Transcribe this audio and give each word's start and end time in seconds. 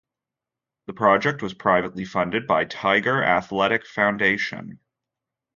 The 0.87 0.93
project 0.93 1.43
was 1.43 1.53
privately 1.53 2.05
funded 2.05 2.47
by 2.47 2.65
Tiger 2.65 3.21
Athletic 3.23 3.85
Foundation. 3.85 4.79